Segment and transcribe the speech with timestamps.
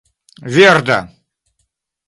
[0.55, 0.99] verda